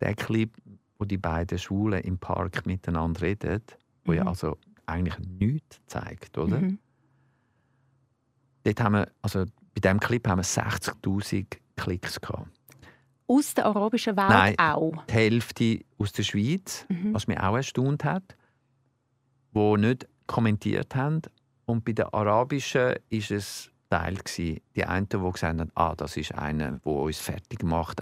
[0.00, 0.50] Der Clip
[0.98, 3.62] wo die beiden Schwulen im Park miteinander reden,
[4.04, 4.28] wo ja Mhm.
[4.28, 6.58] also eigentlich nichts zeigt, oder?
[6.60, 6.78] Mhm.
[8.64, 12.48] Dort haben wir, also bei diesem Clip haben wir 60'000 Klicks gehabt.
[13.26, 14.58] Aus der arabischen Welt Nein.
[14.58, 14.92] auch.
[15.08, 17.14] Die Hälfte aus der Schweiz, Mhm.
[17.14, 18.36] was mich auch erstaunt hat,
[19.52, 21.22] wo nicht kommentiert haben.
[21.66, 24.62] Und bei den Arabischen ist es Teil gsi.
[24.76, 28.00] Die einen, die gesagt haben, ah, das ist einer, der uns fertig macht,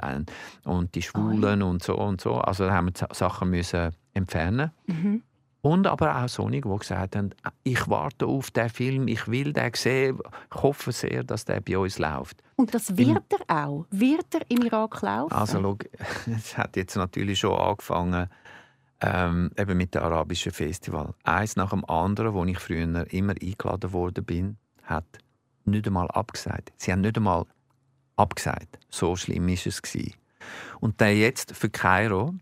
[0.64, 2.34] und die Schwulen und so und so.
[2.34, 4.70] Also da haben wir Sa- Sachen müssen entfernen.
[4.86, 5.22] Mhm.
[5.60, 7.30] Und aber auch solche, die gesagt haben,
[7.64, 10.18] ich warte auf den Film, ich will den sehen,
[10.54, 12.42] ich hoffe sehr, dass der bei uns läuft.
[12.56, 13.86] Und das wird er auch.
[13.90, 15.32] Wird er im Irak laufen?
[15.34, 15.78] Also schau,
[16.36, 18.28] es hat jetzt natürlich schon angefangen
[19.00, 21.14] ähm, eben mit dem arabischen Festival.
[21.24, 25.06] Eins nach dem anderen, wo ich früher immer eingeladen worden bin, hat
[25.64, 26.72] nicht einmal abgesagt.
[26.76, 27.44] Sie haben nicht einmal
[28.16, 28.78] abgesagt.
[28.90, 29.80] So schlimm ist es.
[30.80, 32.34] Und dann jetzt für Kairo,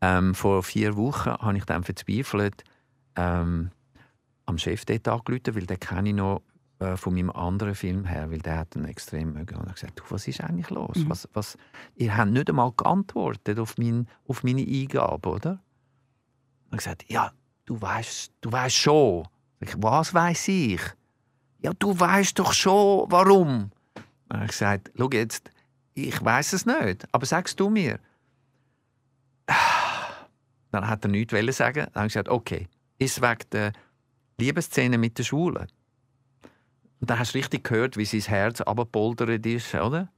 [0.00, 2.64] ähm, vor vier Wochen, habe ich dann verzweifelt
[3.16, 3.70] ähm,
[4.46, 6.42] am Chef dort angerufen, weil den kenne ich noch
[6.80, 9.56] äh, von meinem anderen Film her, weil der hat ihn extrem mögen.
[9.56, 10.96] Und er hat gesagt, du, was ist eigentlich los?
[10.96, 11.10] Mhm.
[11.10, 11.58] Was, was,
[11.94, 15.50] ihr habt nicht einmal geantwortet auf, mein, auf meine Eingabe, oder?
[15.50, 15.58] Und
[16.70, 17.32] er hat gesagt, ja,
[17.66, 19.28] du weißt, du weißt schon.
[19.60, 20.80] Ich, was weiß ich?
[21.62, 23.70] Ja, du weißt doch schon, warum.
[24.30, 25.50] Und hat gesagt, schau jetzt,
[25.92, 28.00] ich weiß es nicht, aber sagst du mir.
[30.70, 31.84] Dann hat er nichts wollen sagen.
[31.92, 33.72] Dann habe ich gesagt, okay, ist wegen der
[34.38, 35.66] Liebesszene mit den Schwulen?
[37.00, 40.08] Und dann hast du richtig gehört, wie sein Herz abgepoltert ist, oder?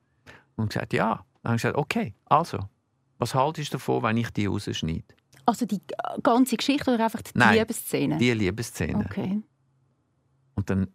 [0.57, 1.25] Und gesagt, ja.
[1.43, 2.59] Dann habe ich gesagt, okay, also,
[3.19, 5.05] was haltest du davon, wenn ich die rausschneide?
[5.45, 5.81] Also die
[6.23, 8.19] ganze Geschichte oder einfach die Nein, Liebesszene?
[8.19, 9.05] Die Liebesszene.
[9.07, 9.43] Okay.
[10.55, 10.89] Und dann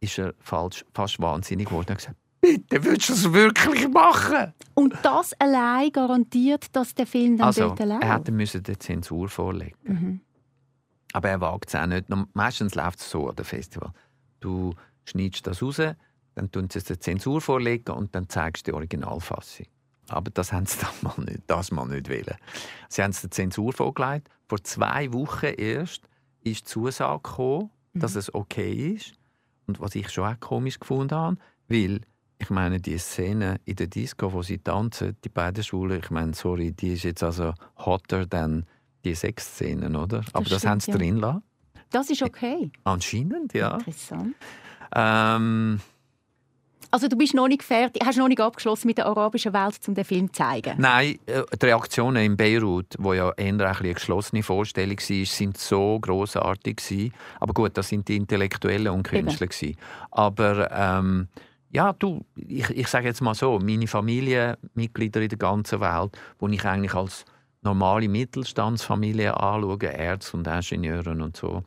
[0.00, 4.54] ist er falsch, fast wahnsinnig geworden und gesagt, bitte, willst du das wirklich machen?
[4.74, 8.02] Und das allein garantiert, dass der Film dann also, dort läuft?
[8.02, 10.20] er hätte müssen die Zensur vorlegen Mhm.
[11.12, 12.06] Aber er wagt es auch nicht.
[12.34, 13.90] Meistens läuft es so an dem Festival.
[14.38, 14.72] Du
[15.10, 15.80] schneidest das raus,
[16.34, 19.66] dann tun sie es der Zensur vorlegen und dann zeigst du die Originalfassung.
[20.08, 22.36] Aber das haben sie das mal nicht, das mal nicht wollen.
[22.88, 24.28] Sie haben es der Zensur vorgelegt.
[24.48, 26.08] Vor zwei Wochen erst
[26.42, 29.12] ist die Zusage gekommen, dass es okay ist.
[29.66, 31.36] Und was ich schon auch komisch gefunden habe,
[31.68, 32.00] weil
[32.38, 36.34] ich meine, die Szene in der Disco, wo sie tanzen, die beiden Schwulen, ich meine,
[36.34, 38.66] sorry, die ist jetzt also hotter than
[39.04, 40.24] die Sexszenen, oder?
[40.32, 40.96] Aber das stimmt, haben sie ja.
[40.96, 41.42] drin lassen.
[41.90, 42.72] Das ist okay.
[42.84, 43.76] Anscheinend, ja.
[43.76, 44.34] Interessant.
[44.94, 45.80] Ähm,
[46.92, 49.94] Also du bist noch nicht fertig, hast noch nicht abgeschlossen mit der arabischen Welt, um
[49.94, 50.74] den Film zu zeigen?
[50.78, 55.98] nein, äh, die Reaktionen in Beirut, wo ja eher eine geschlossene Vorstellung war, sind so
[56.00, 57.14] großartig gewesen.
[57.38, 59.76] Aber gut, das sind die Intellektuellen und Künstler gewesen.
[60.10, 61.28] Aber ähm,
[61.70, 66.48] ja, du, ich, ich sage jetzt mal so, meine Familienmitglieder in der ganzen Welt, wo
[66.48, 67.24] ich eigentlich als
[67.62, 71.62] normale Mittelstandsfamilie anschaue, Ärzte und Ingenieure und so,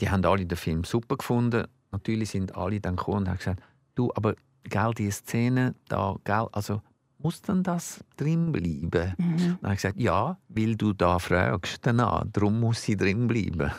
[0.00, 1.66] die haben alle den Film super gefunden.
[1.96, 3.62] Natürlich sind alle dann gekommen und haben gesagt,
[3.94, 6.82] du, aber gell, die Szene da, gell, also
[7.18, 9.14] muss denn das drin bleiben?
[9.16, 9.38] Mhm.
[9.38, 13.72] Dann habe ich gesagt, ja, weil du da fragst danach, darum muss sie drin bleiben.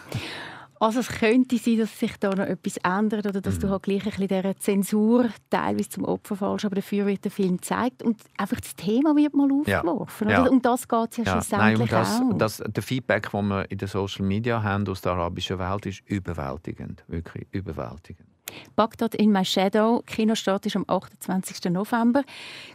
[0.80, 3.60] Also es könnte sein, dass sich da noch etwas ändert oder dass Mhm.
[3.62, 7.32] du halt gleich ein bisschen dieser Zensur teilweise zum Opfer fallst, aber dafür wird der
[7.32, 9.80] Film gezeigt und einfach das Thema wird mal Ja.
[9.82, 10.30] aufgeworfen.
[10.30, 10.42] Ja.
[10.44, 10.52] Oder?
[10.52, 12.38] Um das geht es ja, Ja, nein, schlussendlich und das, auch.
[12.38, 16.02] das, der Feedback, das wir in den Social Media haben aus der arabischen Welt, ist
[16.06, 17.04] überwältigend.
[17.08, 18.28] Wirklich überwältigend.
[18.76, 20.02] Bagdad in My Shadow.
[20.06, 21.70] Kinostart ist am 28.
[21.72, 22.24] November.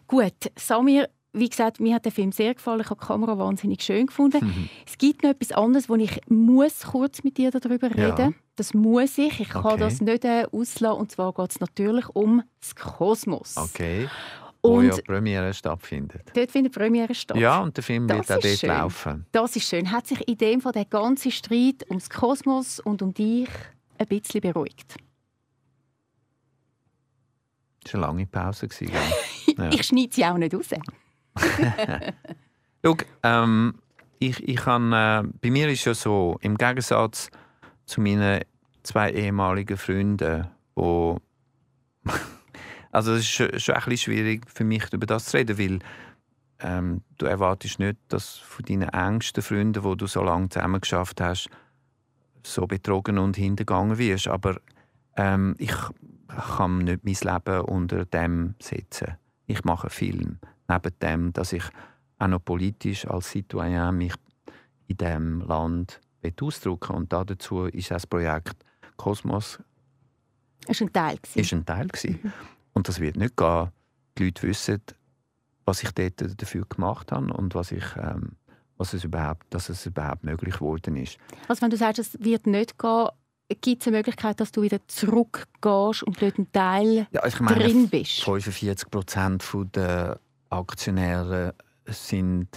[0.06, 2.80] Gut, Samir, wie gesagt, mir hat der Film sehr gefallen.
[2.80, 4.44] Ich habe die Kamera wahnsinnig schön gefunden.
[4.44, 4.68] Mhm.
[4.86, 8.14] Es gibt noch etwas anderes, wo ich muss kurz mit dir darüber Ja.
[8.14, 9.40] reden Das muss ich.
[9.40, 9.78] Ich kann Okay.
[9.80, 11.00] das nicht äh, auslassen.
[11.00, 13.56] Und zwar geht es natürlich um das Kosmos.
[13.56, 14.08] Okay.
[14.62, 16.30] Wo Und ja die Premiere stattfindet.
[16.34, 17.36] dort findet die Premiere statt.
[17.36, 18.68] Ja, und der Film Das wird auch dort schön.
[18.68, 19.26] laufen.
[19.32, 19.90] Das ist schön.
[19.90, 23.48] Hat sich in dem Fall der ganze Streit ums Kosmos und um dich
[23.98, 24.96] ein bisschen beruhigt?
[27.84, 28.68] Das war eine lange Pause.
[29.58, 29.68] Ja.
[29.70, 30.68] Ich schneide sie auch nicht raus.
[32.84, 33.74] Schau, ähm,
[34.18, 37.30] ich, ich kann, äh, bei mir ist ja so, im Gegensatz
[37.86, 38.42] zu meinen
[38.82, 41.18] zwei ehemaligen Freunden, wo
[42.92, 45.78] also es ist schon, schon ein bisschen schwierig für mich über das zu reden, weil
[46.60, 51.20] ähm, du erwartest nicht, dass von deinen engsten Freunden, wo du so lange zusammen geschafft
[51.20, 51.48] hast,
[52.44, 54.28] so betrogen und hintergangen wirst.
[54.28, 54.56] Aber
[55.16, 55.74] ähm, ich
[56.56, 59.16] kann nicht mein Leben unter dem setzen.
[59.46, 60.38] Ich mache einen Film.
[60.72, 61.64] Neben dem, dass ich
[62.18, 64.14] auch noch politisch als Citoyen mich
[64.86, 66.00] in diesem Land
[66.40, 68.64] ausdrücken Und dazu ist das Projekt
[68.96, 69.58] Kosmos
[70.66, 71.16] Das war ein Teil.
[71.16, 71.40] gewesen.
[71.40, 72.32] ist ein Teil gewesen.
[72.72, 73.68] Und das wird nicht gehen.
[74.16, 74.82] Die Leute wissen,
[75.64, 78.36] was ich dort dafür gemacht habe und was ich, ähm,
[78.76, 81.18] was es überhaupt, dass es überhaupt möglich geworden ist.
[81.48, 83.08] Also wenn du sagst, es wird nicht gehen,
[83.60, 87.58] gibt es eine Möglichkeit, dass du wieder zurückgehst und dort ein Teil ja, ich meine,
[87.64, 88.22] drin bist?
[88.22, 90.18] 45 Prozent der
[90.52, 91.54] Aktionäre
[91.86, 92.48] sind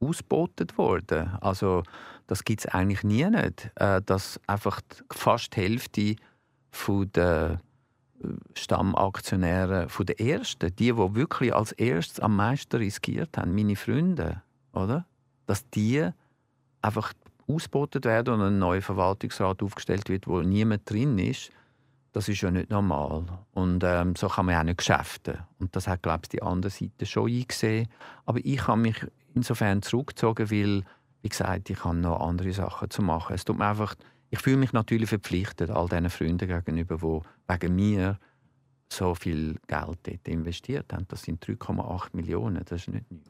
[0.00, 1.30] ausgebotet worden.
[1.40, 1.82] Also
[2.26, 6.16] das gibt es eigentlich nie nicht, äh, dass einfach fast die Hälfte
[7.14, 7.60] der
[8.22, 14.42] äh, Stammaktionäre, der ersten, die, die wirklich als erstes am meisten riskiert haben, meine Freunde,
[14.72, 15.06] oder?
[15.46, 16.08] Dass die
[16.82, 17.12] einfach
[17.46, 21.50] ausgebotet werden und ein neuer Verwaltungsrat aufgestellt wird, wo niemand drin ist,
[22.14, 23.24] das ist ja nicht normal.
[23.54, 25.38] Und ähm, so kann man auch nicht geschäften.
[25.58, 27.88] Und das hat, glaube ich, die andere Seite schon eingesehen.
[28.24, 30.84] Aber ich habe mich insofern zurückgezogen, weil,
[31.22, 33.34] wie gesagt, ich habe noch andere Sachen zu machen.
[33.34, 33.96] Es tut mir einfach,
[34.30, 38.20] ich fühle mich natürlich verpflichtet all diesen Freunden gegenüber, die wegen mir
[38.88, 41.06] so viel Geld dort investiert haben.
[41.08, 43.28] Das sind 3,8 Millionen, das ist nicht nichts.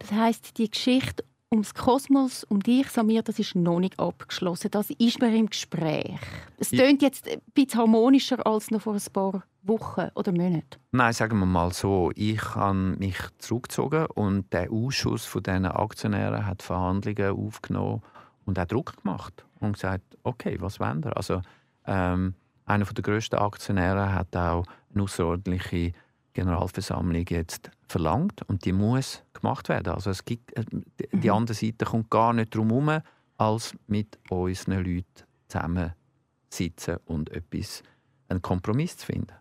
[0.00, 4.70] Das heißt, die Geschichte ums Kosmos, um dich, Samir, das ist noch nicht abgeschlossen.
[4.70, 6.18] Das ist mir im Gespräch.
[6.58, 10.80] Es klingt jetzt ein bisschen harmonischer als noch vor ein paar Wochen oder Monaten.
[10.92, 12.10] Nein, sagen wir mal so.
[12.14, 18.02] Ich habe mich zurückgezogen und der Ausschuss von diesen Aktionären hat Verhandlungen aufgenommen
[18.46, 21.16] und auch Druck gemacht und gesagt, okay, was wollen wir?
[21.16, 21.42] Also,
[21.86, 22.34] ähm,
[22.64, 25.92] einer der grössten Aktionäre hat auch eine außerordentliche
[26.32, 29.92] Generalversammlung jetzt verlangt und die muss gemacht werden.
[29.92, 30.64] Also es gibt, äh,
[31.12, 31.34] die mhm.
[31.34, 33.02] andere Seite kommt gar nicht darum herum,
[33.36, 35.04] als mit unseren Leuten
[35.48, 37.82] zusammensitzen und etwas,
[38.28, 39.34] einen Kompromiss zu finden.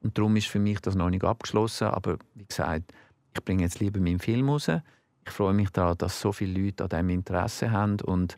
[0.00, 2.92] Und darum ist für mich das noch nicht abgeschlossen, aber wie gesagt,
[3.34, 4.68] ich bringe jetzt lieber meinen Film raus.
[4.68, 8.36] Ich freue mich daran, dass so viele Leute an diesem Interesse haben und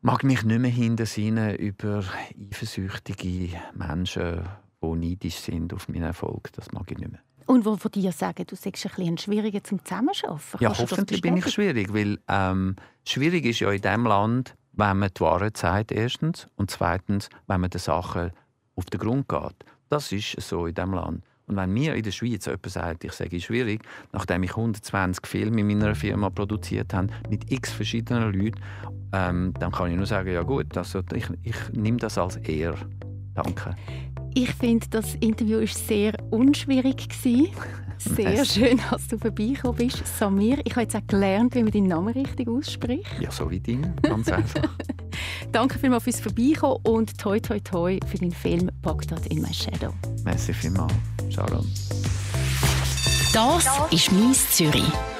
[0.00, 2.02] mag mich nicht mehr hinter über
[2.50, 4.48] eifersüchtige Menschen
[4.82, 6.52] die neidisch sind auf meinen Erfolg.
[6.52, 7.20] Das mag ich nicht mehr.
[7.46, 10.58] Und wo von dir sagen, du sagst ein bisschen schwieriger zum Zusammenarbeiten.
[10.60, 15.10] Ja, hoffentlich bin ich schwierig, weil ähm, schwierig ist ja in diesem Land, wenn man
[15.14, 18.30] die Wahrheit sagt, erstens, und zweitens, wenn man den Sachen
[18.76, 19.64] auf den Grund geht.
[19.88, 21.24] Das ist so in diesem Land.
[21.46, 25.62] Und wenn mir in der Schweiz jemand sagt, ich sage schwierig, nachdem ich 120 Filme
[25.62, 28.60] in meiner Firma produziert habe, mit x verschiedenen Leuten,
[29.12, 32.76] ähm, dann kann ich nur sagen, ja gut, also ich, ich nehme das als Ehr.
[33.34, 33.76] Danke.
[34.34, 37.08] Ich finde, das Interview war sehr unschwierig.
[38.02, 40.06] Sehr schön, dass du vorbeigekommen bist.
[40.06, 43.04] Samir, ich habe jetzt auch gelernt, wie man deinen Namen richtig ausspricht.
[43.20, 44.62] Ja, so wie deinen, ganz einfach.
[45.52, 49.92] Danke vielmals fürs Vorbeikommen und toi toi toi für den Film Bagdad in my Shadow.
[50.24, 50.94] Merci vielmals.
[51.28, 51.66] Sharon.
[53.34, 55.19] Das ist «Mies Zürich».